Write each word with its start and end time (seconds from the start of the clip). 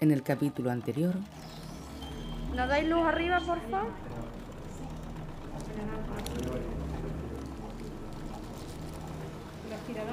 En 0.00 0.10
el 0.10 0.22
capítulo 0.22 0.70
anterior, 0.70 1.14
¿Nos 2.56 2.68
dais 2.68 2.86
luz 2.88 3.04
arriba, 3.06 3.38
por 3.40 3.58
favor? 3.70 3.90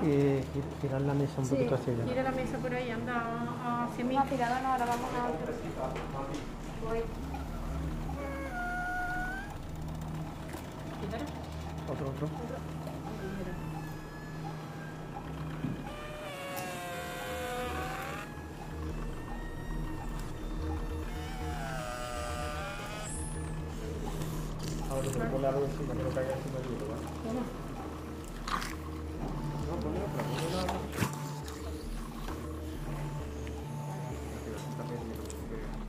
Eh, 0.04 0.44
girar 0.82 1.02
la 1.02 1.14
mesa 1.14 1.34
un 1.40 1.46
Sí, 1.46 1.52
poquito 1.56 1.76
hacia 1.76 1.94
allá. 1.94 2.06
gira 2.08 2.24
la 2.24 2.32
mesa 2.32 2.58
por 2.58 2.74
ahí, 2.74 2.90
anda 2.90 3.86
hacia 3.86 4.06
mí. 4.06 4.18
girada, 4.30 4.62
no, 4.62 4.72
ahora 4.72 4.86
vamos 4.86 5.10
a... 5.14 5.28
Voy. 6.88 7.00
Otro, 11.92 12.08
otro. 12.10 12.28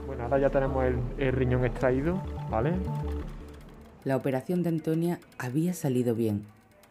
Bueno, 0.06 0.22
ahora 0.24 0.38
ya 0.38 0.50
tenemos 0.50 0.84
el, 1.18 1.32
riñón 1.32 1.64
extraído, 1.64 2.22
¿vale? 2.50 2.72
la 4.04 4.16
operación 4.16 4.62
de 4.62 4.70
Antonia 4.70 5.20
había 5.38 5.74
salido 5.74 6.14
bien. 6.14 6.44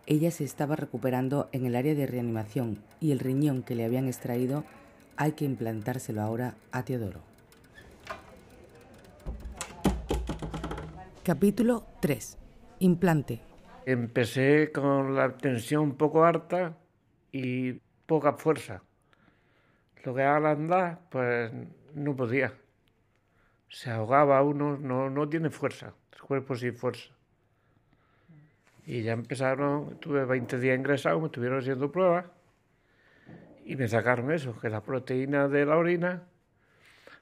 Ella 0.06 0.32
se 0.32 0.44
estaba 0.44 0.76
recuperando 0.76 1.50
en 1.52 1.66
el 1.66 1.76
área 1.76 1.96
de 1.96 2.08
reanimación 2.08 2.80
y 3.00 3.12
el 3.12 3.20
riñón 3.20 3.64
que 3.64 3.76
le 3.76 3.86
habían 3.86 4.08
extraído 4.08 4.64
hay 5.18 5.34
que 5.34 5.46
implantárselo 5.46 6.22
ahora 6.22 6.56
a 6.72 6.84
Teodoro. 6.84 7.20
Capítulo 11.30 11.86
3. 12.02 12.40
Implante. 12.80 13.40
Empecé 13.86 14.72
con 14.72 15.16
la 15.16 15.38
tensión 15.38 15.84
un 15.84 15.96
poco 15.96 16.26
alta 16.26 16.76
y 17.32 17.74
poca 18.08 18.34
fuerza. 18.34 18.82
Lo 20.04 20.16
que 20.16 20.24
al 20.24 20.48
andar, 20.48 21.02
pues 21.12 21.52
no 21.94 22.16
podía. 22.16 22.52
Se 23.68 23.92
ahogaba 23.92 24.42
uno, 24.42 24.76
no, 24.76 25.12
no 25.12 25.30
tiene 25.30 25.52
fuerza, 25.52 25.94
el 26.14 26.22
cuerpo 26.22 26.56
sin 26.56 26.74
fuerza. 26.74 27.12
Y 28.88 29.04
ya 29.04 29.12
empezaron, 29.12 30.00
tuve 30.00 30.26
20 30.26 30.58
días 30.58 30.80
ingresado, 30.80 31.20
me 31.20 31.28
estuvieron 31.28 31.60
haciendo 31.60 31.92
pruebas 31.92 32.26
y 33.66 33.76
me 33.76 33.88
sacaron 33.88 34.32
eso, 34.32 34.60
que 34.60 34.70
la 34.70 34.82
proteína 34.82 35.48
de 35.48 35.64
la 35.68 35.78
orina 35.78 36.24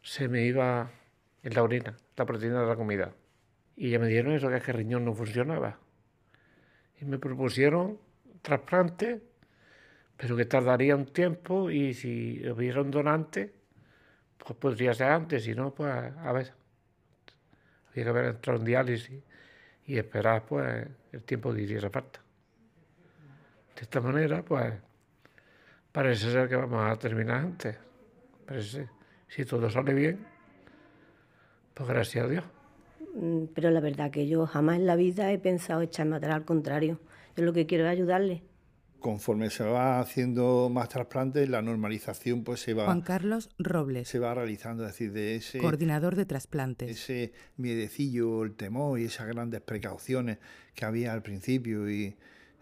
se 0.02 0.30
me 0.30 0.45
iba 0.45 0.91
en 1.44 1.53
la 1.53 1.61
orina, 1.61 1.97
la 2.16 2.25
proteína 2.25 2.61
de 2.61 2.67
la 2.67 2.78
comida. 2.78 3.11
Y 3.78 3.92
ya 3.92 4.00
me 4.00 4.08
dieron 4.08 4.33
eso, 4.33 4.50
que 4.50 4.58
es 4.58 4.64
que 4.64 4.72
el 4.72 4.78
riñón 4.78 5.06
no 5.06 5.14
funcionaba 5.14 5.80
y 7.00 7.06
me 7.06 7.20
propusieron 7.20 8.00
trasplante, 8.42 9.22
pero 10.16 10.36
que 10.36 10.45
tardaría 10.45 10.95
un 10.95 11.06
tiempo 11.06 11.69
y 11.69 11.94
si 11.94 12.42
hubiera 12.50 12.81
un 12.81 12.89
donante, 12.89 13.53
pues 14.38 14.58
podría 14.58 14.94
ser 14.94 15.11
antes, 15.11 15.44
si 15.44 15.53
no, 15.53 15.73
pues 15.73 15.92
a 15.94 16.31
ver, 16.31 16.53
había 17.92 18.03
que 18.03 18.09
haber 18.09 18.25
entrado 18.25 18.59
en 18.59 18.66
diálisis 18.66 19.23
y 19.86 19.97
esperar 19.97 20.44
pues 20.45 20.88
el 21.12 21.23
tiempo 21.23 21.53
que 21.53 21.62
hiciera 21.62 21.89
falta. 21.89 22.19
De 23.75 23.81
esta 23.84 24.02
manera, 24.02 24.44
pues 24.44 24.73
parece 25.91 26.31
ser 26.31 26.50
que 26.50 26.56
vamos 26.56 26.91
a 26.91 26.95
terminar 26.97 27.38
antes, 27.38 27.78
parece. 28.45 28.89
Si 29.28 29.45
todo 29.45 29.69
sale 29.69 29.94
bien, 29.94 30.25
pues 31.73 31.88
gracias 31.88 32.25
a 32.25 32.28
Dios. 32.28 32.56
Mm, 33.16 33.45
Pero 33.53 33.72
la 33.72 33.80
verdad 33.80 34.12
que 34.12 34.28
yo 34.28 34.45
jamás 34.45 34.78
en 34.78 34.86
la 34.86 34.95
vida 34.95 35.31
he 35.31 35.40
pensado 35.40 35.81
echarme 35.81 36.17
atrás, 36.17 36.36
al 36.36 36.45
contrario. 36.45 37.00
Yo 37.35 37.44
lo 37.44 37.53
que 37.53 37.66
quiero 37.66 37.85
es 37.85 37.91
ayudarle. 37.91 38.44
Conforme 39.00 39.52
se 39.52 39.63
va 39.63 40.00
haciendo 40.00 40.69
más 40.72 40.90
trasplantes, 40.90 41.47
la 41.47 41.62
normalización 41.62 42.44
pues 42.44 42.62
se 42.62 42.74
va, 42.74 42.85
Juan 42.85 43.02
Carlos 43.02 43.50
Robles, 43.59 44.08
se 44.08 44.18
va 44.18 44.34
realizando, 44.34 44.84
es 44.84 44.90
decir, 44.94 45.12
de 45.12 45.35
ese, 45.35 45.59
coordinador 45.59 46.16
de 46.16 46.25
trasplantes. 46.25 46.90
ese 46.90 47.31
miedecillo, 47.58 48.44
el 48.44 48.56
temor 48.56 49.00
y 49.00 49.06
esas 49.06 49.28
grandes 49.28 49.62
precauciones 49.62 50.40
que 50.74 50.85
había 50.85 51.14
al 51.14 51.22
principio 51.22 51.88
y 51.91 52.16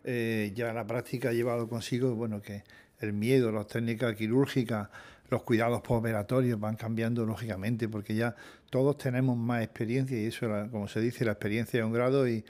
eh, 0.03 0.51
ya 0.53 0.73
la 0.73 0.85
práctica 0.85 1.29
ha 1.29 1.33
llevado 1.33 1.69
consigo, 1.69 2.13
bueno, 2.15 2.41
que 2.41 2.63
el 2.99 3.13
miedo, 3.13 3.51
las 3.53 3.67
técnicas 3.67 4.15
quirúrgicas, 4.15 4.89
los 5.29 5.43
cuidados 5.43 5.81
postoperatorios 5.81 6.59
van 6.59 6.75
cambiando 6.75 7.25
lógicamente 7.25 7.87
porque 7.89 8.15
ya 8.15 8.35
todos 8.69 8.97
tenemos 8.97 9.37
más 9.37 9.63
experiencia 9.63 10.19
y 10.21 10.25
eso, 10.25 10.47
como 10.71 10.87
se 10.87 11.01
dice, 11.01 11.25
la 11.25 11.31
experiencia 11.31 11.79
es 11.79 11.85
un 11.85 11.93
grado 11.93 12.27
y 12.27 12.45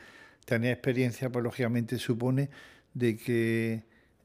tener 0.45 0.73
experiencia 0.73 1.29
pues 1.29 1.43
lógicamente 1.43 1.97
supone 1.97 2.49
de 2.93 3.17
que 3.17 3.83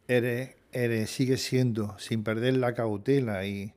eres, 0.09 0.57
eres, 0.73 1.11
sigues 1.11 1.43
siendo, 1.43 1.99
sin 1.99 2.25
perder 2.25 2.57
la 2.57 2.75
cautela 2.75 3.47
y, 3.47 3.75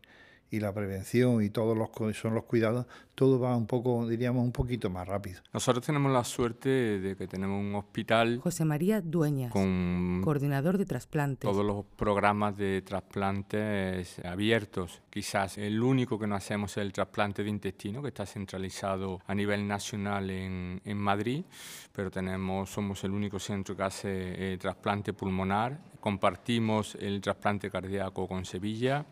y 0.49 0.59
la 0.59 0.73
prevención 0.73 1.43
y 1.43 1.49
todos 1.49 1.77
los 1.77 1.89
son 2.15 2.35
los 2.35 2.43
cuidados, 2.43 2.85
todo 3.15 3.39
va 3.39 3.55
un 3.55 3.67
poco, 3.67 4.07
diríamos, 4.07 4.43
un 4.43 4.51
poquito 4.51 4.89
más 4.89 5.07
rápido. 5.07 5.41
Nosotros 5.53 5.85
tenemos 5.85 6.11
la 6.11 6.23
suerte 6.23 6.69
de 6.69 7.15
que 7.15 7.27
tenemos 7.27 7.59
un 7.59 7.75
hospital 7.75 8.39
José 8.39 8.65
María 8.65 9.01
Dueñas, 9.01 9.51
con 9.51 10.21
coordinador 10.23 10.77
de 10.77 10.85
trasplantes. 10.85 11.49
todos 11.49 11.65
los 11.65 11.85
programas 11.85 12.57
de 12.57 12.81
trasplantes 12.81 14.19
abiertos. 14.19 15.01
Quizás 15.09 15.57
el 15.57 15.81
único 15.81 16.17
que 16.17 16.25
no 16.25 16.35
hacemos 16.35 16.71
es 16.71 16.77
el 16.77 16.91
trasplante 16.91 17.43
de 17.43 17.49
intestino, 17.49 18.01
que 18.01 18.07
está 18.07 18.25
centralizado 18.25 19.21
a 19.27 19.35
nivel 19.35 19.67
nacional 19.67 20.29
en, 20.29 20.81
en 20.83 20.97
Madrid, 20.97 21.43
pero 21.91 22.09
tenemos, 22.09 22.69
somos 22.69 23.03
el 23.03 23.11
único 23.11 23.39
centro 23.39 23.75
que 23.75 23.83
hace 23.83 24.53
eh, 24.53 24.57
trasplante 24.57 25.13
pulmonar. 25.13 25.79
Compartimos 25.99 26.95
el 26.95 27.21
trasplante 27.21 27.69
cardíaco 27.69 28.27
con 28.27 28.43
Sevilla. 28.43 29.05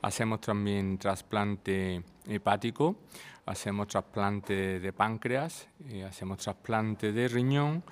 Hacemos 0.00 0.40
también 0.40 0.98
trasplante 0.98 2.02
hepático. 2.26 2.96
Hacemos 3.44 3.88
trasplante 3.88 4.78
de 4.78 4.92
páncreas, 4.92 5.66
eh, 5.88 6.04
hacemos 6.04 6.38
trasplante 6.38 7.10
de 7.10 7.26
riñón 7.26 7.82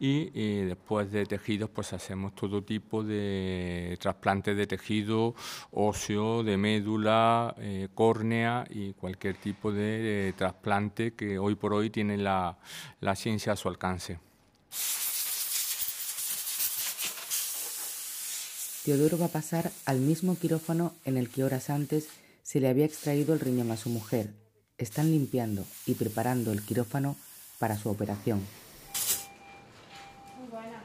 y 0.00 0.32
eh, 0.34 0.64
después 0.66 1.12
de 1.12 1.24
tejidos 1.26 1.70
pues 1.70 1.92
hacemos 1.92 2.34
todo 2.34 2.64
tipo 2.64 3.04
de 3.04 3.96
trasplante 4.00 4.56
de 4.56 4.66
tejido 4.66 5.36
óseo, 5.70 6.42
de 6.42 6.56
médula, 6.56 7.54
eh, 7.58 7.88
córnea 7.94 8.66
y 8.68 8.94
cualquier 8.94 9.36
tipo 9.36 9.70
de 9.70 10.34
trasplante 10.36 11.12
que 11.12 11.38
hoy 11.38 11.54
por 11.54 11.72
hoy 11.72 11.88
tiene 11.90 12.16
la, 12.16 12.58
la 13.00 13.14
ciencia 13.14 13.52
a 13.52 13.56
su 13.56 13.68
alcance. 13.68 14.18
Teodoro 18.84 19.18
va 19.18 19.26
a 19.26 19.28
pasar 19.28 19.70
al 19.84 20.00
mismo 20.00 20.36
quirófano 20.36 20.94
en 21.04 21.16
el 21.16 21.28
que 21.28 21.44
horas 21.44 21.70
antes 21.70 22.08
se 22.46 22.60
le 22.60 22.68
había 22.68 22.84
extraído 22.84 23.34
el 23.34 23.40
riñón 23.40 23.72
a 23.72 23.76
su 23.76 23.88
mujer. 23.88 24.30
Están 24.78 25.10
limpiando 25.10 25.64
y 25.84 25.94
preparando 25.94 26.52
el 26.52 26.62
quirófano 26.62 27.16
para 27.58 27.74
su 27.76 27.90
operación. 27.90 28.40
Muy 30.38 30.48
buena. 30.48 30.80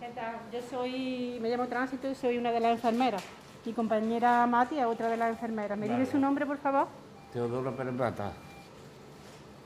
¿Qué 0.00 0.08
tal? 0.14 0.36
Yo 0.50 0.60
soy, 0.70 1.38
me 1.42 1.50
llamo 1.50 1.66
Tránsito 1.66 2.10
y 2.10 2.14
soy 2.14 2.38
una 2.38 2.50
de 2.52 2.60
las 2.60 2.72
enfermeras. 2.72 3.22
Mi 3.66 3.74
compañera 3.74 4.46
Mati 4.46 4.78
es 4.78 4.86
otra 4.86 5.08
de 5.10 5.18
las 5.18 5.28
enfermeras. 5.28 5.76
¿Me 5.78 5.90
dice 5.90 6.10
su 6.12 6.18
nombre, 6.18 6.46
por 6.46 6.56
favor? 6.56 6.88
Teodoro 7.34 7.76
Pérez 7.76 7.94
Plata. 7.94 8.32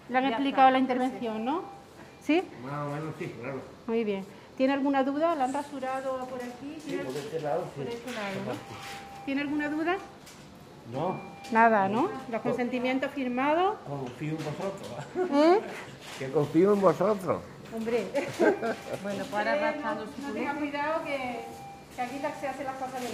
Le 0.09 0.19
han 0.19 0.25
explicado 0.25 0.73
la 0.73 0.81
intervención, 0.81 1.45
¿no? 1.45 1.63
¿Sí? 2.21 2.43
Más 2.65 2.85
o 2.85 2.91
menos 2.91 3.15
sí, 3.17 3.33
claro. 3.41 3.61
Muy 3.87 4.03
bien. 4.03 4.25
¿Tiene 4.57 4.73
alguna 4.73 5.05
duda? 5.05 5.37
¿La 5.37 5.45
han 5.45 5.53
rasurado 5.55 6.27
por 6.27 6.41
aquí? 6.43 6.79
Sí, 6.81 6.89
¿Tiene- 6.89 7.05
por 7.05 7.17
este 7.17 7.41
lado 7.41 7.65
sí. 7.77 7.83
por 7.83 7.93
este 7.93 8.11
lado, 8.13 8.35
¿no? 8.45 9.25
¿Tiene 9.25 9.41
alguna 9.43 9.69
duda? 9.69 9.97
No, 10.93 11.17
Nada, 11.53 11.89
¿no? 11.89 12.09
Los 12.31 12.43
consentimientos 12.43 13.11
firmados. 13.13 13.77
confío 13.87 14.31
en 14.33 14.37
vosotros. 14.39 15.33
¿Eh? 15.33 15.61
Que 16.19 16.31
confío 16.31 16.73
en 16.73 16.81
vosotros. 16.81 17.43
Hombre. 17.75 18.07
Bueno, 19.03 19.25
pues 19.31 19.33
ahora 19.35 19.53
arrastrando 19.53 20.05
no, 20.07 20.11
su 20.13 20.23
no 20.23 20.33
tenga 20.33 20.55
cuidado 20.55 21.05
que, 21.05 21.41
que 21.95 22.03
aquí 22.03 22.19
la- 22.23 22.35
se 22.41 22.49
hacen 22.49 22.65
las 22.67 22.77
cosas 22.77 23.01
bien. 23.01 23.13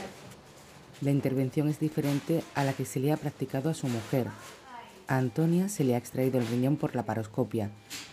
La 1.01 1.11
intervención 1.11 1.69
es 1.69 1.81
diferente 1.81 2.45
a 2.55 2.63
la 2.65 2.73
que 2.75 2.85
se 2.85 3.01
le 3.01 3.13
ha 3.13 3.17
practicado 3.17 3.71
a 3.71 3.75
su 3.75 3.89
mujer. 3.89 4.29
A 5.09 5.17
Antonia 5.17 5.69
se 5.69 5.83
le 5.85 5.95
ha 5.95 5.99
extraído 5.99 6.39
el 6.39 6.47
riñón 6.47 6.77
por 6.77 6.95
la 6.95 7.03
paroscopia 7.03 7.71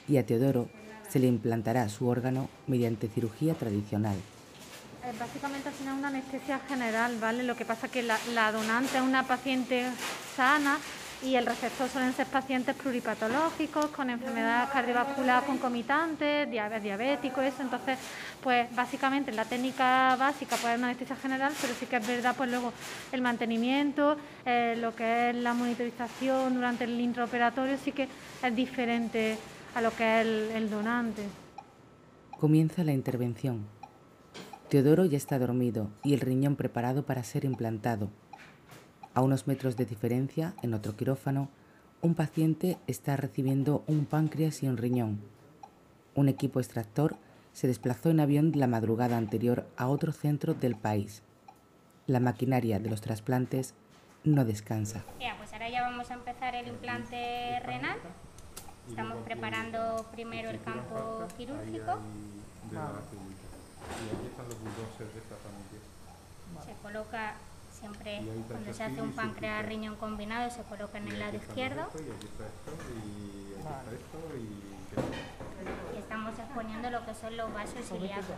y 0.07 0.18
a 0.18 0.25
Teodoro 0.25 0.68
se 1.07 1.19
le 1.19 1.28
implantará 1.28 1.88
su 1.89 2.07
órgano 2.07 2.50
mediante 2.68 3.07
cirugía 3.07 3.54
tradicional. 3.54 4.16
Eh, 5.09 5.13
Básicamente 5.19 5.69
al 5.69 5.75
final 5.75 5.97
una 5.97 6.07
anestesia 6.09 6.59
general, 6.67 7.17
¿vale? 7.19 7.44
Lo 7.44 7.56
que 7.56 7.65
pasa 7.65 7.88
que 7.88 8.03
la, 8.03 8.51
donante 8.51 8.97
es 8.97 9.03
una 9.03 9.23
paciente 9.23 9.85
sana 10.35 10.77
y 11.21 11.35
el 11.35 11.45
receptor 11.45 11.89
suelen 11.89 12.13
ser 12.13 12.27
pacientes 12.27 12.75
pluripatológicos 12.75 13.88
con 13.88 14.09
enfermedades 14.09 14.69
cardiovasculares 14.69 15.44
concomitantes, 15.44 16.50
diabetes 16.50 16.83
diabético, 16.83 17.41
eso. 17.41 17.61
Entonces, 17.61 17.97
pues 18.41 18.73
básicamente 18.73 19.31
la 19.31 19.45
técnica 19.45 20.15
básica 20.17 20.56
puede 20.56 20.73
ser 20.73 20.79
una 20.79 20.88
anestesia 20.88 21.15
general, 21.17 21.53
pero 21.59 21.73
sí 21.73 21.88
que 21.88 21.97
es 21.97 22.07
verdad, 22.07 22.35
pues 22.38 22.50
luego 22.50 22.71
el 23.11 23.21
mantenimiento, 23.21 24.15
eh, 24.45 24.75
lo 24.77 24.95
que 24.95 25.31
es 25.31 25.35
la 25.35 25.53
monitorización 25.53 26.53
durante 26.53 26.85
el 26.85 27.00
intraoperatorio, 27.00 27.77
sí 27.83 27.91
que 27.91 28.07
es 28.44 28.56
diferente 28.56 29.38
a 29.75 29.81
lo 29.81 29.91
que 29.91 30.21
es 30.21 30.56
el 30.56 30.69
donante. 30.69 31.23
Comienza 32.38 32.83
la 32.85 32.94
intervención. 32.94 33.79
Teodoro 34.69 35.04
ya 35.06 35.18
está 35.18 35.39
dormido 35.39 35.89
y 36.04 36.13
el 36.13 36.19
riñón 36.19 36.56
preparado 36.56 37.04
para 37.04 37.24
ser 37.24 37.44
implantado. 37.44 38.12
A 39.16 39.21
unos 39.21 39.48
metros 39.48 39.75
de 39.77 39.86
diferencia, 39.86 40.54
en 40.62 40.75
otro 40.75 40.95
quirófano, 40.95 41.50
un 42.04 42.13
paciente 42.13 42.77
está 42.86 43.18
recibiendo 43.18 43.83
un 43.88 44.06
páncreas 44.06 44.62
y 44.62 44.68
un 44.68 44.77
riñón. 44.77 45.21
Un 46.13 46.30
equipo 46.30 46.60
extractor 46.60 47.16
se 47.51 47.66
desplazó 47.66 48.12
en 48.12 48.19
avión 48.19 48.51
la 48.54 48.68
madrugada 48.68 49.18
anterior 49.18 49.68
a 49.75 49.88
otro 49.88 50.12
centro 50.12 50.54
del 50.54 50.75
país. 50.75 51.24
La 52.06 52.19
maquinaria 52.19 52.80
de 52.80 52.92
los 52.92 53.01
trasplantes 53.01 53.74
no 54.24 54.45
descansa. 54.45 55.04
Ya, 55.19 55.36
pues 55.39 55.51
ahora 55.51 55.69
ya 55.69 55.81
vamos 55.81 56.12
a 56.12 56.13
empezar 56.13 56.54
el 56.54 56.68
implante 56.68 57.60
renal. 57.62 57.98
Estamos 58.88 59.18
preparando 59.24 60.06
primero 60.12 60.51
el 60.51 60.62
campo 60.62 61.27
quirúrgico. 61.36 61.98
Se 66.66 66.74
coloca 66.81 67.36
siempre 67.72 68.22
cuando 68.48 68.74
se 68.74 68.84
hace 68.84 69.02
un 69.02 69.12
páncreas 69.12 69.66
riñón 69.66 69.96
combinado 69.96 70.50
se 70.50 70.62
coloca 70.64 70.98
en 70.98 71.08
el 71.08 71.20
lado 71.20 71.38
izquierdo. 71.38 71.88
y 75.94 75.98
estamos 75.98 76.38
exponiendo 76.38 76.90
lo 76.90 77.06
que 77.06 77.14
son 77.14 77.38
los 77.38 77.54
vasos 77.54 77.92
ilíacos 77.96 78.36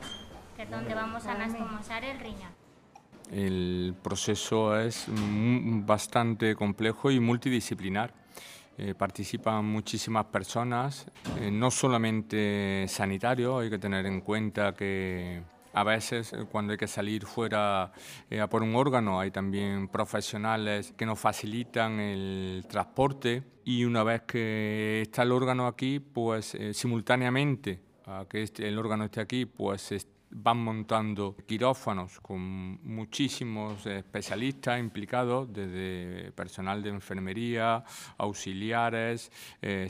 que 0.56 0.64
es 0.64 0.70
donde 0.70 0.94
vamos 0.94 1.26
a 1.26 1.32
anastomosar 1.32 2.04
el 2.04 2.20
riñón. 2.20 2.52
El 3.32 3.96
proceso 4.04 4.78
es 4.78 5.06
bastante 5.08 6.56
complejo 6.56 7.12
y 7.12 7.20
multidisciplinar. 7.20 8.14
Eh, 8.84 8.96
participan 8.96 9.64
muchísimas 9.64 10.26
personas, 10.26 11.06
eh, 11.40 11.52
no 11.52 11.70
solamente 11.70 12.86
sanitarios, 12.88 13.62
hay 13.62 13.70
que 13.70 13.78
tener 13.78 14.08
en 14.08 14.22
cuenta 14.22 14.74
que 14.74 15.44
a 15.72 15.84
veces 15.84 16.34
eh, 16.34 16.48
cuando 16.52 16.72
hay 16.72 16.80
que 16.80 16.88
salir 16.88 17.28
fuera 17.28 17.84
a 17.84 18.48
por 18.50 18.64
un 18.64 18.76
órgano 18.76 19.20
hay 19.20 19.30
también 19.30 19.88
profesionales 19.88 20.96
que 20.98 21.06
nos 21.06 21.20
facilitan 21.20 22.00
el 22.00 22.66
transporte 22.68 23.44
y 23.64 23.86
una 23.86 24.04
vez 24.04 24.24
que 24.24 25.04
está 25.04 25.22
el 25.22 25.32
órgano 25.32 25.68
aquí, 25.68 26.00
pues 26.00 26.58
simultáneamente 26.74 27.84
a 28.08 28.26
que 28.28 28.42
este, 28.42 28.68
el 28.68 28.80
órgano 28.80 29.06
esté 29.06 29.22
aquí, 29.22 29.46
pues 29.46 29.92
van 30.32 30.64
montando 30.64 31.36
quirófanos 31.46 32.20
con 32.22 32.80
muchísimos 32.84 33.86
especialistas 33.86 34.80
implicados, 34.80 35.52
desde 35.52 36.32
personal 36.32 36.82
de 36.82 36.90
enfermería, 36.90 37.84
auxiliares, 38.18 39.32
eh, 39.62 39.90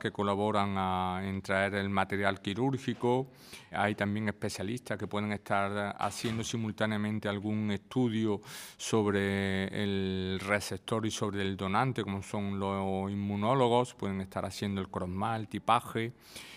que 0.00 0.12
colaboran 0.12 1.24
en 1.24 1.42
traer 1.42 1.74
el 1.76 1.88
material 1.88 2.40
quirúrgico. 2.40 3.28
Hay 3.72 3.94
también 3.94 4.28
especialistas 4.28 4.98
que 4.98 5.06
pueden 5.06 5.32
estar 5.32 5.96
haciendo 5.98 6.44
simultáneamente 6.44 7.28
algún 7.28 7.70
estudio 7.70 8.40
sobre 8.76 9.66
el 9.82 10.40
receptor 10.40 11.06
y 11.06 11.10
sobre 11.10 11.42
el 11.42 11.56
donante, 11.56 12.02
como 12.02 12.22
son 12.22 12.58
los 12.58 13.10
inmunólogos, 13.10 13.94
pueden 13.94 14.20
estar 14.20 14.44
haciendo 14.44 14.80
el 14.80 14.88
crosmal, 14.88 15.48
tipaje. 15.48 16.12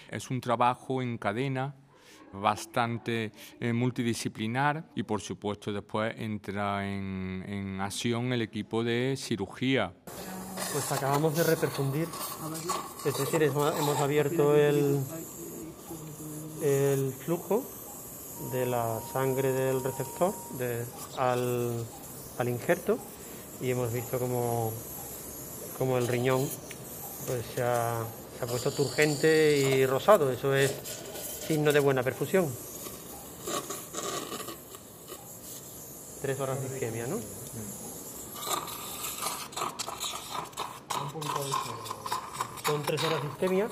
Es 0.09 0.29
un 0.29 0.41
trabajo 0.41 1.01
en 1.01 1.17
cadena 1.17 1.73
bastante 2.33 3.31
eh, 3.59 3.73
multidisciplinar 3.73 4.83
y 4.95 5.03
por 5.03 5.21
supuesto 5.21 5.71
después 5.71 6.13
entra 6.17 6.87
en, 6.87 7.43
en, 7.47 7.81
acción 7.81 8.33
el 8.33 8.41
equipo 8.41 8.83
de 8.83 9.15
cirugía. 9.17 9.93
Pues 10.71 10.91
acabamos 10.91 11.35
de 11.35 11.43
reperfundir, 11.43 12.07
es 13.05 13.17
decir, 13.17 13.43
hemos 13.43 13.99
abierto 13.99 14.55
el, 14.55 14.99
el 16.61 17.13
flujo 17.13 17.63
de 18.51 18.65
la 18.65 18.99
sangre 19.11 19.51
del 19.51 19.83
receptor 19.83 20.33
al, 21.17 21.85
al, 22.37 22.49
injerto 22.49 22.97
y 23.61 23.71
hemos 23.71 23.93
visto 23.93 24.17
como, 24.19 24.71
como 25.77 25.97
el 25.97 26.07
riñón 26.07 26.47
pues 27.27 27.45
se 27.55 27.61
ha, 27.61 28.03
se 28.37 28.43
ha 28.43 28.47
puesto 28.47 28.71
turgente 28.73 29.57
y 29.57 29.85
rosado, 29.85 30.31
eso 30.31 30.53
es 30.55 30.73
signo 31.47 31.73
de 31.73 31.79
buena 31.79 32.03
perfusión. 32.03 32.49
Tres 36.21 36.39
horas 36.39 36.61
de 36.61 36.67
isquemia, 36.67 37.05
¿no? 37.07 37.19
Son 42.65 42.83
tres 42.83 43.03
horas 43.03 43.21
de 43.21 43.27
isquemia. 43.27 43.67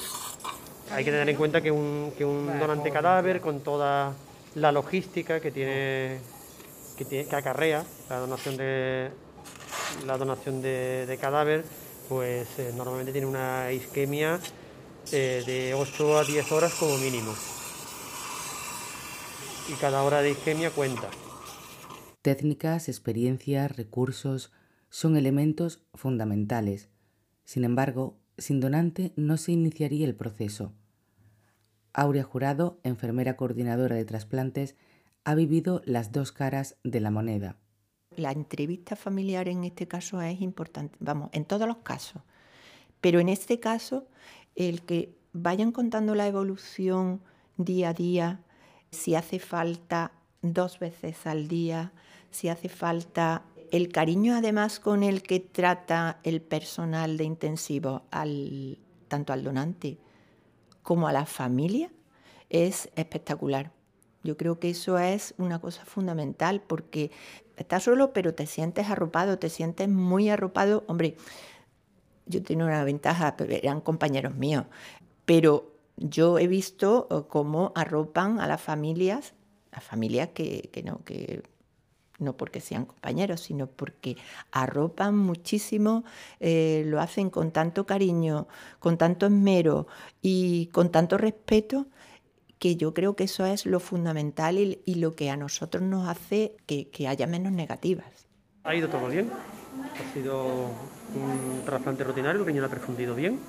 Hay 0.92 1.06
que 1.06 1.12
tener 1.12 1.30
en 1.30 1.38
cuenta 1.38 1.62
que 1.62 1.72
un, 1.72 2.14
que 2.18 2.26
un 2.26 2.60
donante 2.60 2.92
cadáver, 2.92 3.40
con 3.40 3.62
toda 3.62 4.14
la 4.56 4.72
logística 4.74 5.40
que 5.40 5.52
tiene, 5.52 6.20
que, 6.98 7.06
tiene, 7.06 7.26
que 7.26 7.36
acarrea 7.38 7.86
la 8.10 8.20
donación 8.20 8.58
de, 8.58 9.10
la 10.06 10.18
donación 10.18 10.62
de, 10.62 11.18
cadáver, 11.22 11.64
pues 12.10 12.48
eh, 12.58 12.74
normalmente 12.76 13.14
tiene 13.14 13.28
una 13.28 13.72
isquemia 13.72 14.42
eh, 15.14 15.44
de 15.46 15.74
8 15.74 16.18
a 16.18 16.24
10 16.26 16.52
horas 16.52 16.74
como 16.74 16.98
mínimo 16.98 17.34
y 19.70 19.74
cada 19.74 20.04
hora 20.04 20.22
de 20.22 20.32
isquemia 20.32 20.72
cuenta. 20.72 21.10
Técnicas, 22.22 22.88
experiencias, 22.88 23.76
recursos 23.76 24.52
son 24.90 25.18
elementos 25.18 25.84
fundamentales. 25.94 26.90
Sin 27.46 27.64
embargo, 27.64 28.20
sin 28.38 28.60
donante 28.60 29.14
no 29.16 29.38
se 29.38 29.52
iniciaría 29.52 30.06
el 30.06 30.16
proceso. 30.16 30.74
Aurea 31.94 32.24
Jurado, 32.24 32.80
enfermera 32.84 33.36
coordinadora 33.36 33.96
de 33.96 34.06
trasplantes, 34.06 34.76
ha 35.24 35.36
vivido 35.36 35.82
las 35.86 36.12
dos 36.12 36.32
caras 36.32 36.78
de 36.84 37.00
la 37.00 37.12
moneda. 37.12 37.58
La 38.16 38.32
entrevista 38.32 38.96
familiar 38.96 39.48
en 39.48 39.64
este 39.64 39.88
caso 39.88 40.22
es 40.22 40.42
importante, 40.42 40.98
vamos, 41.00 41.30
en 41.34 41.46
todos 41.46 41.68
los 41.68 41.78
casos, 41.78 42.22
pero 43.00 43.20
en 43.20 43.30
este 43.30 43.60
caso 43.60 44.08
el 44.56 44.84
que 44.84 45.18
vayan 45.34 45.72
contando 45.72 46.14
la 46.16 46.28
evolución 46.28 47.22
día 47.58 47.90
a 47.90 47.94
día 47.94 48.42
si 48.92 49.16
hace 49.16 49.40
falta 49.40 50.12
dos 50.42 50.80
veces 50.80 51.26
al 51.26 51.48
día, 51.48 51.94
si 52.30 52.50
hace 52.50 52.70
falta 52.70 53.44
el 53.72 53.90
cariño 53.90 54.36
además 54.36 54.80
con 54.80 55.02
el 55.04 55.24
que 55.24 55.40
trata 55.40 56.20
el 56.24 56.42
personal 56.42 57.18
de 57.18 57.24
intensivo 57.24 58.04
al, 58.12 58.80
tanto 59.08 59.32
al 59.32 59.44
donante 59.44 59.98
como 60.84 61.08
a 61.08 61.14
la 61.14 61.26
familia 61.26 61.90
es 62.50 62.90
espectacular. 62.96 63.72
Yo 64.24 64.36
creo 64.38 64.60
que 64.60 64.70
eso 64.70 65.00
es 65.00 65.34
una 65.38 65.60
cosa 65.60 65.86
fundamental 65.86 66.62
porque 66.62 67.12
estás 67.56 67.84
solo 67.84 68.12
pero 68.12 68.34
te 68.34 68.46
sientes 68.46 68.90
arropado, 68.90 69.40
te 69.40 69.50
sientes 69.50 69.88
muy 69.88 70.30
arropado. 70.30 70.84
Hombre, 70.88 71.16
yo 72.26 72.44
tengo 72.44 72.66
una 72.66 72.84
ventaja, 72.84 73.36
eran 73.40 73.80
compañeros 73.80 74.36
míos, 74.36 74.66
pero 75.26 75.71
yo 76.02 76.40
he 76.40 76.48
visto 76.48 77.08
eh, 77.10 77.28
cómo 77.30 77.72
arropan 77.76 78.40
a 78.40 78.48
las 78.48 78.62
familias, 78.62 79.34
a 79.72 79.82
familias 79.82 80.30
que, 80.34 80.70
no, 80.84 81.04
que 81.04 81.44
no 82.20 82.36
porque 82.36 82.60
sean 82.60 82.86
compañeros, 82.86 83.42
sino 83.42 83.68
porque 83.68 84.18
arropan 84.52 85.16
muchísimo, 85.16 86.04
eh, 86.40 86.84
lo 86.88 87.00
hacen 87.00 87.30
con 87.30 87.52
tanto 87.52 87.86
cariño, 87.86 88.48
con 88.80 88.98
tanto 88.98 89.28
esmero 89.28 89.88
y 90.22 90.68
con 90.68 90.92
tanto 90.92 91.18
respeto, 91.18 91.88
que 92.60 92.76
yo 92.76 92.94
creo 92.94 93.16
que 93.16 93.24
eso 93.24 93.46
es 93.46 93.66
lo 93.66 93.80
fundamental 93.80 94.58
y, 94.58 94.96
lo 94.96 95.16
que 95.16 95.32
a 95.32 95.38
nosotros 95.38 95.82
nos 95.82 96.08
hace 96.08 96.56
que, 96.68 96.90
que, 96.90 97.08
haya 97.08 97.26
menos 97.26 97.52
negativas. 97.52 98.28
Ha 98.64 98.76
ido 98.76 98.88
todo 98.88 99.08
bien, 99.08 99.32
ha 99.32 100.14
sido 100.14 100.46
un 100.46 101.66
trasplante 101.66 102.04
rutinario, 102.04 102.42
el 102.42 102.46
riñón 102.46 102.66
ha 102.66 102.70
perfundido 102.70 103.16
bien 103.16 103.40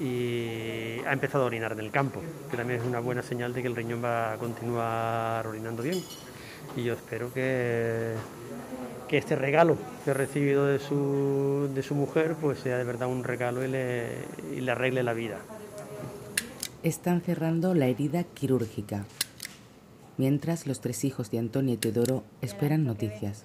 y 0.00 0.98
ha 1.06 1.12
empezado 1.12 1.44
a 1.44 1.46
orinar 1.46 1.72
en 1.72 1.80
el 1.80 1.90
campo, 1.90 2.22
que 2.50 2.56
también 2.56 2.80
es 2.80 2.86
una 2.86 3.00
buena 3.00 3.22
señal 3.22 3.52
de 3.52 3.60
que 3.60 3.68
el 3.68 3.76
riñón 3.76 4.02
va 4.02 4.32
a 4.32 4.38
continuar 4.38 5.46
orinando 5.46 5.82
bien. 5.82 6.02
Y 6.74 6.84
yo 6.84 6.94
espero 6.94 7.32
que, 7.32 8.14
que 9.08 9.18
este 9.18 9.36
regalo 9.36 9.76
que 10.04 10.12
he 10.12 10.14
recibido 10.14 10.66
de 10.66 10.78
su, 10.78 11.70
de 11.74 11.82
su 11.82 11.94
mujer 11.94 12.34
pues 12.40 12.60
sea 12.60 12.78
de 12.78 12.84
verdad 12.84 13.08
un 13.08 13.24
regalo 13.24 13.64
y 13.64 13.68
le, 13.68 14.06
y 14.56 14.60
le 14.60 14.72
arregle 14.72 15.02
la 15.02 15.12
vida. 15.12 15.38
Están 16.82 17.20
cerrando 17.20 17.74
la 17.74 17.86
herida 17.86 18.24
quirúrgica, 18.24 19.04
mientras 20.16 20.66
los 20.66 20.80
tres 20.80 21.04
hijos 21.04 21.30
de 21.30 21.38
Antonio 21.38 21.74
y 21.74 21.76
Teodoro 21.76 22.24
esperan 22.40 22.84
noticias. 22.84 23.44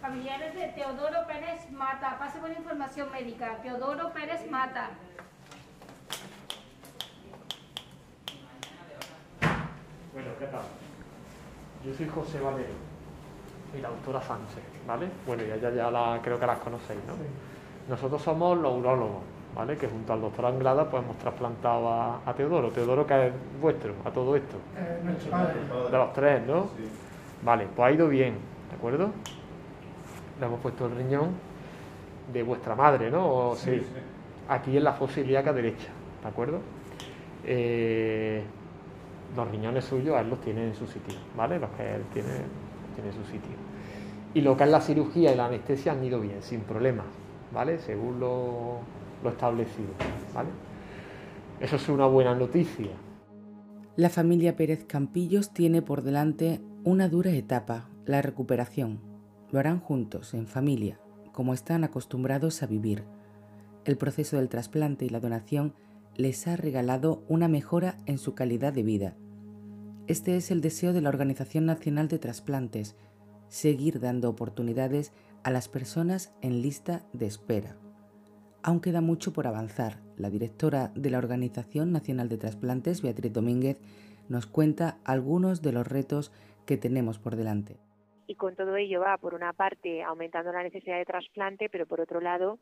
Familiares 0.00 0.54
de 0.54 0.60
dice 0.60 0.72
Teodoro 0.76 1.26
Pérez 1.26 1.65
Mata. 1.76 2.18
Pase 2.18 2.38
con 2.38 2.50
información 2.50 3.10
médica. 3.12 3.56
Teodoro 3.62 4.10
Pérez 4.12 4.50
Mata. 4.50 4.90
Bueno, 10.12 10.30
¿qué 10.38 10.46
tal? 10.46 10.62
Yo 11.84 11.94
soy 11.94 12.08
José 12.08 12.40
Valero 12.40 12.72
y 13.76 13.80
la 13.80 13.90
doctora 13.90 14.22
Sánchez, 14.22 14.64
¿vale? 14.86 15.08
Bueno, 15.26 15.42
ya, 15.44 15.56
ya, 15.56 15.70
ya 15.70 15.90
la, 15.90 16.18
creo 16.22 16.40
que 16.40 16.46
las 16.46 16.58
conocéis, 16.58 17.00
¿no? 17.06 17.14
Nosotros 17.88 18.22
somos 18.22 18.56
los 18.58 18.78
urólogos, 18.78 19.22
¿vale? 19.54 19.76
Que 19.76 19.86
junto 19.86 20.14
al 20.14 20.22
doctor 20.22 20.46
Anglada 20.46 20.88
pues 20.88 21.02
hemos 21.02 21.18
trasplantado 21.18 21.92
a, 22.24 22.34
Teodoro. 22.34 22.70
Teodoro, 22.70 23.06
que 23.06 23.26
es 23.26 23.32
vuestro, 23.60 23.92
a 24.04 24.10
todo 24.10 24.34
esto. 24.34 24.56
Eh, 24.76 25.00
nuestro 25.04 25.30
padre. 25.30 25.60
De 25.90 25.98
los 25.98 26.12
tres, 26.14 26.46
¿no? 26.46 26.70
Vale, 27.42 27.68
pues 27.76 27.86
ha 27.86 27.92
ido 27.92 28.08
bien, 28.08 28.38
¿de 28.70 28.76
acuerdo? 28.76 29.10
Le 30.40 30.46
hemos 30.46 30.60
puesto 30.60 30.86
el 30.86 30.96
riñón 30.96 31.45
de 32.32 32.42
vuestra 32.42 32.74
madre, 32.74 33.10
¿no? 33.10 33.54
sí. 33.56 33.82
Aquí 34.48 34.76
en 34.76 34.84
la 34.84 34.92
fosa 34.92 35.20
ilíaca 35.20 35.52
derecha, 35.52 35.88
¿de 36.22 36.28
acuerdo? 36.28 36.60
Eh, 37.44 38.42
los 39.34 39.50
riñones 39.50 39.84
suyos 39.84 40.20
él 40.20 40.30
los 40.30 40.40
tiene 40.40 40.68
en 40.68 40.74
su 40.74 40.86
sitio, 40.86 41.16
¿vale? 41.36 41.58
Los 41.58 41.70
que 41.70 41.94
él 41.94 42.02
tiene, 42.12 42.28
tiene 42.94 43.10
en 43.10 43.14
su 43.14 43.24
sitio. 43.24 43.56
Y 44.34 44.42
lo 44.42 44.56
que 44.56 44.64
es 44.64 44.70
la 44.70 44.80
cirugía 44.80 45.32
y 45.32 45.36
la 45.36 45.46
anestesia 45.46 45.92
han 45.92 46.04
ido 46.04 46.20
bien, 46.20 46.42
sin 46.42 46.60
problemas, 46.60 47.06
¿vale? 47.52 47.78
Según 47.80 48.20
lo, 48.20 48.78
lo 49.24 49.30
establecido, 49.30 49.88
¿vale? 50.34 50.50
Eso 51.60 51.76
es 51.76 51.88
una 51.88 52.06
buena 52.06 52.34
noticia. 52.34 52.90
La 53.96 54.10
familia 54.10 54.56
Pérez 54.56 54.84
Campillos 54.84 55.52
tiene 55.52 55.82
por 55.82 56.02
delante 56.02 56.60
una 56.84 57.08
dura 57.08 57.30
etapa, 57.30 57.88
la 58.04 58.22
recuperación. 58.22 59.00
Lo 59.50 59.58
harán 59.58 59.80
juntos, 59.80 60.34
en 60.34 60.46
familia, 60.46 61.00
como 61.36 61.52
están 61.52 61.84
acostumbrados 61.84 62.62
a 62.62 62.66
vivir. 62.66 63.04
El 63.84 63.98
proceso 63.98 64.38
del 64.38 64.48
trasplante 64.48 65.04
y 65.04 65.10
la 65.10 65.20
donación 65.20 65.74
les 66.16 66.48
ha 66.48 66.56
regalado 66.56 67.24
una 67.28 67.46
mejora 67.46 67.98
en 68.06 68.16
su 68.16 68.34
calidad 68.34 68.72
de 68.72 68.82
vida. 68.82 69.16
Este 70.06 70.38
es 70.38 70.50
el 70.50 70.62
deseo 70.62 70.94
de 70.94 71.02
la 71.02 71.10
Organización 71.10 71.66
Nacional 71.66 72.08
de 72.08 72.18
Trasplantes, 72.18 72.96
seguir 73.48 74.00
dando 74.00 74.30
oportunidades 74.30 75.12
a 75.44 75.50
las 75.50 75.68
personas 75.68 76.32
en 76.40 76.62
lista 76.62 77.04
de 77.12 77.26
espera. 77.26 77.76
Aún 78.62 78.80
queda 78.80 79.02
mucho 79.02 79.34
por 79.34 79.46
avanzar. 79.46 80.00
La 80.16 80.30
directora 80.30 80.90
de 80.94 81.10
la 81.10 81.18
Organización 81.18 81.92
Nacional 81.92 82.30
de 82.30 82.38
Trasplantes, 82.38 83.02
Beatriz 83.02 83.34
Domínguez, 83.34 83.78
nos 84.30 84.46
cuenta 84.46 85.00
algunos 85.04 85.60
de 85.60 85.72
los 85.72 85.86
retos 85.86 86.32
que 86.64 86.78
tenemos 86.78 87.18
por 87.18 87.36
delante. 87.36 87.78
Y 88.26 88.34
con 88.34 88.56
todo 88.56 88.76
ello 88.76 89.00
va, 89.00 89.16
por 89.18 89.34
una 89.34 89.52
parte, 89.52 90.02
aumentando 90.02 90.52
la 90.52 90.62
necesidad 90.62 90.98
de 90.98 91.04
trasplante, 91.04 91.68
pero 91.68 91.86
por 91.86 92.00
otro 92.00 92.20
lado, 92.20 92.58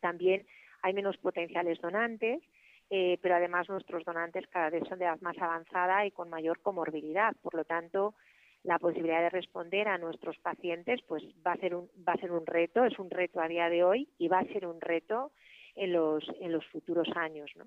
también 0.00 0.46
hay 0.82 0.92
menos 0.92 1.16
potenciales 1.16 1.80
donantes 1.80 2.42
eh, 2.90 3.18
pero 3.22 3.36
además 3.36 3.68
nuestros 3.68 4.04
donantes 4.04 4.46
cada 4.48 4.70
vez 4.70 4.84
son 4.88 4.98
de 4.98 5.06
edad 5.06 5.20
más 5.20 5.38
avanzada 5.38 6.04
y 6.06 6.10
con 6.10 6.28
mayor 6.28 6.60
comorbilidad. 6.60 7.34
Por 7.42 7.54
lo 7.54 7.64
tanto, 7.64 8.14
la 8.62 8.78
posibilidad 8.78 9.20
de 9.20 9.30
responder 9.30 9.88
a 9.88 9.98
nuestros 9.98 10.38
pacientes 10.38 11.00
pues 11.08 11.22
va 11.46 11.52
a 11.52 11.56
ser 11.56 11.74
un, 11.74 11.88
va 12.06 12.12
a 12.12 12.18
ser 12.18 12.32
un 12.32 12.46
reto, 12.46 12.84
es 12.84 12.98
un 12.98 13.10
reto 13.10 13.40
a 13.40 13.48
día 13.48 13.68
de 13.68 13.84
hoy 13.84 14.08
y 14.18 14.28
va 14.28 14.40
a 14.40 14.46
ser 14.46 14.66
un 14.66 14.80
reto 14.80 15.32
en 15.74 15.92
los, 15.92 16.24
en 16.40 16.52
los 16.52 16.64
futuros 16.66 17.08
años. 17.16 17.50
¿no? 17.56 17.66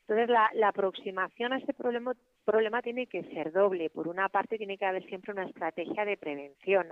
Entonces, 0.00 0.28
la, 0.28 0.50
la, 0.54 0.68
aproximación 0.68 1.52
a 1.52 1.58
este 1.58 1.72
problema, 1.72 2.14
problema 2.44 2.82
tiene 2.82 3.06
que 3.06 3.22
ser 3.24 3.52
doble. 3.52 3.90
Por 3.90 4.08
una 4.08 4.28
parte, 4.28 4.58
tiene 4.58 4.78
que 4.78 4.84
haber 4.84 5.04
siempre 5.06 5.32
una 5.32 5.44
estrategia 5.44 6.04
de 6.04 6.16
prevención. 6.16 6.86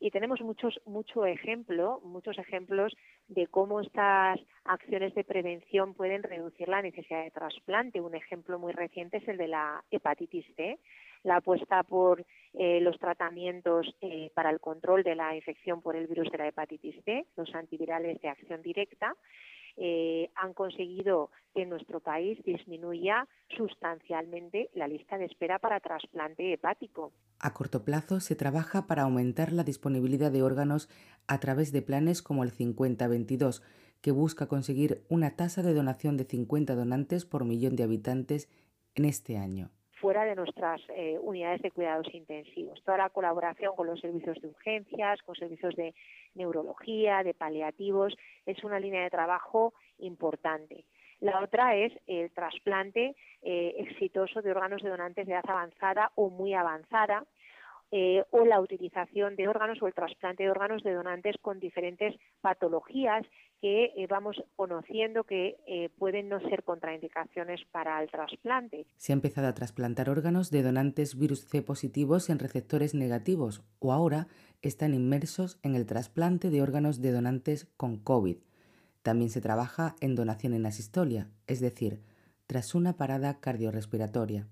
Y 0.00 0.10
tenemos 0.10 0.40
muchos, 0.40 0.80
mucho 0.86 1.26
ejemplo, 1.26 2.00
muchos 2.04 2.38
ejemplos 2.38 2.96
de 3.26 3.46
cómo 3.48 3.80
estas 3.80 4.38
acciones 4.64 5.14
de 5.14 5.24
prevención 5.24 5.94
pueden 5.94 6.22
reducir 6.22 6.68
la 6.68 6.82
necesidad 6.82 7.24
de 7.24 7.30
trasplante. 7.30 8.00
Un 8.00 8.14
ejemplo 8.14 8.58
muy 8.58 8.72
reciente 8.72 9.16
es 9.16 9.28
el 9.28 9.38
de 9.38 9.48
la 9.48 9.82
hepatitis 9.90 10.46
C. 10.56 10.78
La 11.24 11.36
apuesta 11.36 11.82
por 11.82 12.24
eh, 12.54 12.80
los 12.80 12.98
tratamientos 12.98 13.92
eh, 14.00 14.30
para 14.34 14.50
el 14.50 14.60
control 14.60 15.02
de 15.02 15.16
la 15.16 15.34
infección 15.34 15.82
por 15.82 15.96
el 15.96 16.06
virus 16.06 16.30
de 16.30 16.38
la 16.38 16.46
hepatitis 16.46 16.94
C, 17.04 17.26
los 17.36 17.52
antivirales 17.54 18.20
de 18.20 18.28
acción 18.28 18.62
directa, 18.62 19.14
eh, 19.80 20.30
han 20.34 20.54
conseguido 20.54 21.30
que 21.54 21.62
en 21.62 21.70
nuestro 21.70 22.00
país 22.00 22.42
disminuya 22.44 23.26
sustancialmente 23.56 24.70
la 24.74 24.88
lista 24.88 25.16
de 25.18 25.26
espera 25.26 25.58
para 25.58 25.80
trasplante 25.80 26.52
hepático. 26.52 27.12
A 27.38 27.54
corto 27.54 27.84
plazo 27.84 28.20
se 28.20 28.34
trabaja 28.34 28.86
para 28.86 29.02
aumentar 29.02 29.52
la 29.52 29.64
disponibilidad 29.64 30.32
de 30.32 30.42
órganos 30.42 30.88
a 31.28 31.38
través 31.38 31.72
de 31.72 31.82
planes 31.82 32.22
como 32.22 32.42
el 32.42 32.50
5022, 32.50 33.62
que 34.00 34.10
busca 34.10 34.48
conseguir 34.48 35.04
una 35.08 35.36
tasa 35.36 35.62
de 35.62 35.74
donación 35.74 36.16
de 36.16 36.24
50 36.24 36.74
donantes 36.74 37.24
por 37.24 37.44
millón 37.44 37.76
de 37.76 37.84
habitantes 37.84 38.48
en 38.94 39.04
este 39.04 39.36
año 39.36 39.70
fuera 40.00 40.24
de 40.24 40.34
nuestras 40.34 40.80
eh, 40.90 41.18
unidades 41.20 41.62
de 41.62 41.70
cuidados 41.70 42.06
intensivos. 42.12 42.82
Toda 42.84 42.98
la 42.98 43.10
colaboración 43.10 43.74
con 43.76 43.86
los 43.86 44.00
servicios 44.00 44.40
de 44.40 44.48
urgencias, 44.48 45.22
con 45.22 45.34
servicios 45.34 45.74
de 45.76 45.94
neurología, 46.34 47.22
de 47.22 47.34
paliativos, 47.34 48.16
es 48.46 48.62
una 48.64 48.80
línea 48.80 49.02
de 49.02 49.10
trabajo 49.10 49.74
importante. 49.98 50.84
La 51.20 51.42
otra 51.42 51.74
es 51.76 51.92
el 52.06 52.30
trasplante 52.30 53.16
eh, 53.42 53.74
exitoso 53.78 54.40
de 54.40 54.50
órganos 54.52 54.82
de 54.82 54.90
donantes 54.90 55.26
de 55.26 55.32
edad 55.32 55.44
avanzada 55.48 56.12
o 56.14 56.30
muy 56.30 56.54
avanzada, 56.54 57.24
eh, 57.90 58.22
o 58.30 58.44
la 58.44 58.60
utilización 58.60 59.34
de 59.34 59.48
órganos 59.48 59.80
o 59.80 59.86
el 59.86 59.94
trasplante 59.94 60.42
de 60.42 60.50
órganos 60.50 60.82
de 60.82 60.92
donantes 60.92 61.36
con 61.40 61.58
diferentes 61.58 62.14
patologías 62.42 63.24
que 63.60 63.92
eh, 63.96 64.06
vamos 64.08 64.36
conociendo 64.56 65.24
que 65.24 65.56
eh, 65.66 65.88
pueden 65.98 66.28
no 66.28 66.40
ser 66.40 66.62
contraindicaciones 66.62 67.60
para 67.70 68.02
el 68.02 68.10
trasplante. 68.10 68.86
Se 68.96 69.12
ha 69.12 69.14
empezado 69.14 69.48
a 69.48 69.54
trasplantar 69.54 70.10
órganos 70.10 70.50
de 70.50 70.62
donantes 70.62 71.18
virus 71.18 71.46
C 71.46 71.62
positivos 71.62 72.30
en 72.30 72.38
receptores 72.38 72.94
negativos 72.94 73.62
o 73.78 73.92
ahora 73.92 74.28
están 74.62 74.94
inmersos 74.94 75.58
en 75.62 75.74
el 75.74 75.86
trasplante 75.86 76.50
de 76.50 76.62
órganos 76.62 77.00
de 77.00 77.12
donantes 77.12 77.66
con 77.76 77.96
COVID. 77.96 78.38
También 79.02 79.30
se 79.30 79.40
trabaja 79.40 79.96
en 80.00 80.14
donación 80.14 80.54
en 80.54 80.66
asistolia, 80.66 81.28
es 81.46 81.60
decir, 81.60 82.02
tras 82.46 82.74
una 82.74 82.96
parada 82.96 83.40
cardiorrespiratoria 83.40 84.48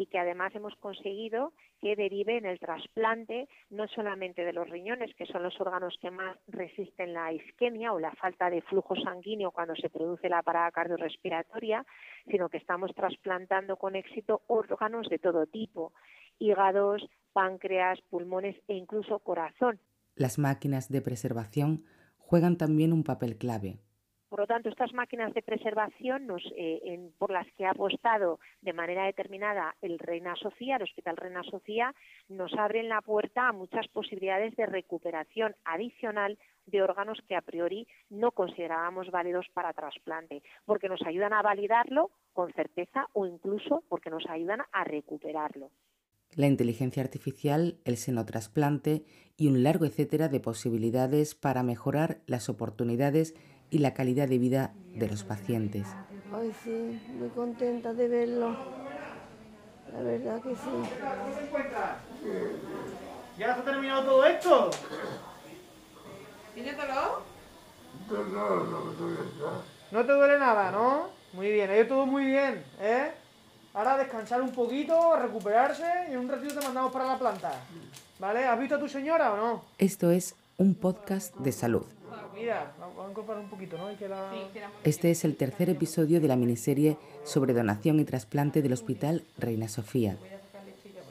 y 0.00 0.06
que 0.06 0.18
además 0.18 0.54
hemos 0.54 0.74
conseguido 0.76 1.52
que 1.82 1.94
derive 1.94 2.38
en 2.38 2.46
el 2.46 2.58
trasplante 2.58 3.50
no 3.68 3.86
solamente 3.88 4.46
de 4.46 4.54
los 4.54 4.66
riñones, 4.70 5.14
que 5.14 5.26
son 5.26 5.42
los 5.42 5.60
órganos 5.60 5.98
que 6.00 6.10
más 6.10 6.38
resisten 6.48 7.12
la 7.12 7.34
isquemia 7.34 7.92
o 7.92 8.00
la 8.00 8.12
falta 8.12 8.48
de 8.48 8.62
flujo 8.62 8.96
sanguíneo 8.96 9.50
cuando 9.50 9.76
se 9.76 9.90
produce 9.90 10.30
la 10.30 10.42
parada 10.42 10.70
cardiorrespiratoria, 10.70 11.84
sino 12.30 12.48
que 12.48 12.56
estamos 12.56 12.94
trasplantando 12.94 13.76
con 13.76 13.94
éxito 13.94 14.40
órganos 14.46 15.06
de 15.10 15.18
todo 15.18 15.44
tipo, 15.44 15.92
hígados, 16.38 17.06
páncreas, 17.34 18.00
pulmones 18.08 18.56
e 18.68 18.74
incluso 18.76 19.18
corazón. 19.18 19.80
Las 20.16 20.38
máquinas 20.38 20.88
de 20.88 21.02
preservación 21.02 21.84
juegan 22.16 22.56
también 22.56 22.94
un 22.94 23.04
papel 23.04 23.36
clave. 23.36 23.80
Por 24.30 24.38
lo 24.38 24.46
tanto, 24.46 24.68
estas 24.68 24.94
máquinas 24.94 25.34
de 25.34 25.42
preservación 25.42 26.28
eh, 26.56 27.10
por 27.18 27.32
las 27.32 27.48
que 27.54 27.66
ha 27.66 27.72
apostado 27.72 28.38
de 28.62 28.72
manera 28.72 29.04
determinada 29.06 29.74
el 29.82 29.98
Reina 29.98 30.36
Sofía, 30.36 30.76
el 30.76 30.84
Hospital 30.84 31.16
Reina 31.16 31.42
Sofía, 31.42 31.92
nos 32.28 32.54
abren 32.54 32.88
la 32.88 33.02
puerta 33.02 33.48
a 33.48 33.52
muchas 33.52 33.88
posibilidades 33.88 34.54
de 34.54 34.66
recuperación 34.66 35.56
adicional 35.64 36.38
de 36.66 36.80
órganos 36.80 37.18
que 37.26 37.34
a 37.34 37.40
priori 37.40 37.88
no 38.08 38.30
considerábamos 38.30 39.10
válidos 39.10 39.46
para 39.52 39.72
trasplante, 39.72 40.44
porque 40.64 40.88
nos 40.88 41.02
ayudan 41.02 41.32
a 41.32 41.42
validarlo 41.42 42.12
con 42.32 42.52
certeza 42.52 43.08
o 43.12 43.26
incluso 43.26 43.82
porque 43.88 44.10
nos 44.10 44.24
ayudan 44.26 44.60
a 44.70 44.84
recuperarlo. 44.84 45.72
La 46.36 46.46
inteligencia 46.46 47.02
artificial, 47.02 47.80
el 47.84 47.96
senotrasplante 47.96 49.02
y 49.36 49.48
un 49.48 49.64
largo 49.64 49.86
etcétera 49.86 50.28
de 50.28 50.38
posibilidades 50.38 51.34
para 51.34 51.64
mejorar 51.64 52.20
las 52.26 52.48
oportunidades 52.48 53.34
y 53.70 53.78
la 53.78 53.94
calidad 53.94 54.28
de 54.28 54.38
vida 54.38 54.72
de 54.94 55.08
los 55.08 55.24
pacientes. 55.24 55.86
Ay, 56.32 56.52
sí, 56.62 57.00
muy 57.18 57.28
contenta 57.30 57.92
de 57.92 58.08
verlo. 58.08 58.56
La 59.92 60.02
verdad 60.02 60.40
que 60.42 60.54
sí. 60.54 60.60
¿Cómo 60.64 61.34
se 61.34 61.46
encuentra? 61.46 61.98
¿Ya 63.38 63.54
se 63.54 63.60
ha 63.60 63.64
terminado 63.64 64.04
todo 64.04 64.24
esto? 64.24 64.70
¿Tiene 66.54 66.74
dolor? 66.74 67.22
No 69.90 70.04
te 70.04 70.12
duele 70.12 70.38
nada, 70.38 70.70
¿no? 70.70 71.08
Muy 71.32 71.50
bien, 71.50 71.70
ha 71.70 71.76
ido 71.76 71.86
todo 71.86 72.06
muy 72.06 72.24
bien, 72.26 72.64
¿eh? 72.80 73.12
Ahora 73.72 73.96
descansar 73.96 74.42
un 74.42 74.50
poquito, 74.50 75.16
recuperarse 75.16 75.84
y 76.08 76.12
en 76.12 76.18
un 76.18 76.28
ratito 76.28 76.58
te 76.58 76.64
mandamos 76.64 76.92
para 76.92 77.06
la 77.06 77.18
planta. 77.18 77.52
¿Vale? 78.18 78.44
¿Has 78.44 78.58
visto 78.58 78.74
a 78.74 78.78
tu 78.78 78.88
señora 78.88 79.32
o 79.32 79.36
no? 79.36 79.64
Esto 79.78 80.10
es 80.10 80.34
un 80.60 80.74
podcast 80.74 81.34
de 81.38 81.52
salud. 81.52 81.86
Este 84.84 85.10
es 85.10 85.24
el 85.24 85.36
tercer 85.36 85.70
episodio 85.70 86.20
de 86.20 86.28
la 86.28 86.36
miniserie 86.36 86.98
sobre 87.24 87.54
donación 87.54 87.98
y 87.98 88.04
trasplante 88.04 88.60
del 88.60 88.74
Hospital 88.74 89.24
Reina 89.38 89.68
Sofía. 89.68 90.18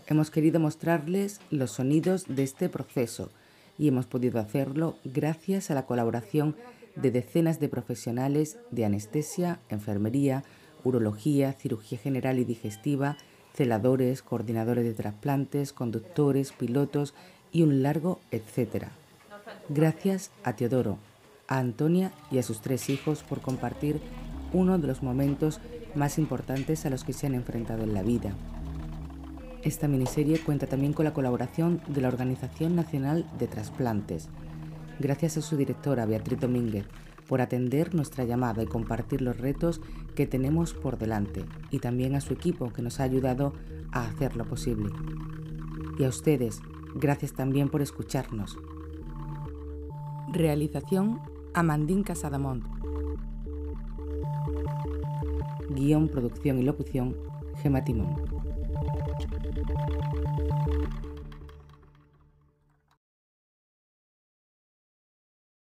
Hemos 0.06 0.30
querido 0.30 0.60
mostrarles 0.60 1.42
los 1.50 1.72
sonidos 1.72 2.26
de 2.28 2.44
este 2.44 2.70
proceso 2.70 3.32
y 3.80 3.88
hemos 3.88 4.06
podido 4.06 4.40
hacerlo 4.40 4.98
gracias 5.04 5.72
a 5.72 5.74
la 5.74 5.88
colaboración 5.88 6.56
de 6.96 7.10
decenas 7.10 7.60
de 7.60 7.70
profesionales 7.70 8.60
de 8.70 8.86
anestesia, 8.86 9.60
enfermería, 9.70 10.44
urología, 10.84 11.54
cirugía 11.54 11.98
general 11.98 12.38
y 12.38 12.46
digestiva, 12.46 13.18
celadores, 13.56 14.22
coordinadores 14.22 14.86
de 14.86 14.94
trasplantes, 14.94 15.74
conductores, 15.74 16.52
pilotos 16.52 17.16
y 17.52 17.64
un 17.64 17.82
largo 17.82 18.20
etcétera. 18.30 18.92
Gracias 19.72 20.32
a 20.44 20.56
Teodoro, 20.56 20.98
a 21.48 21.60
Antonia 21.60 22.12
y 22.32 22.40
a 22.40 22.44
sus 22.44 22.60
tres 22.60 22.90
hijos 22.90 23.22
por 23.22 23.40
compartir 23.40 24.02
uno 24.52 24.80
de 24.80 24.88
los 24.88 25.04
momentos 25.04 25.60
más 25.94 26.18
importantes 26.18 26.88
a 26.88 26.90
los 26.90 27.04
que 27.04 27.14
se 27.14 27.28
han 27.28 27.36
enfrentado 27.36 27.84
en 27.84 27.94
la 27.94 28.02
vida. 28.02 28.34
Esta 29.62 29.88
miniserie 29.88 30.40
cuenta 30.40 30.66
también 30.66 30.94
con 30.94 31.06
la 31.06 31.14
colaboración 31.14 31.82
de 31.88 32.02
la 32.02 32.08
Organización 32.08 32.76
Nacional 32.76 33.30
de 33.38 33.46
Trasplantes, 33.46 34.30
gracias 35.00 35.38
a 35.38 35.42
su 35.42 35.56
directora 35.56 36.08
Beatriz 36.08 36.40
Domínguez 36.40 36.86
por 37.28 37.40
atender 37.40 37.94
nuestra 37.94 38.24
llamada 38.24 38.64
y 38.64 38.66
compartir 38.66 39.22
los 39.22 39.38
retos 39.38 39.82
que 40.16 40.26
tenemos 40.26 40.74
por 40.74 40.98
delante, 40.98 41.46
y 41.70 41.78
también 41.78 42.16
a 42.16 42.22
su 42.22 42.34
equipo 42.34 42.74
que 42.74 42.82
nos 42.82 43.00
ha 43.00 43.04
ayudado 43.04 43.54
a 43.92 44.06
hacerlo 44.06 44.46
posible. 44.46 44.90
Y 46.00 46.06
a 46.06 46.10
ustedes, 46.10 46.60
gracias 46.96 47.34
también 47.34 47.70
por 47.70 47.84
escucharnos. 47.84 48.58
Realización 50.32 51.20
Amandín 51.56 52.04
Casadamont. 52.04 52.64
Guión, 55.72 56.08
producción 56.08 56.60
y 56.60 56.64
locución 56.64 57.16
Gema 57.62 57.84
Timón. 57.84 58.16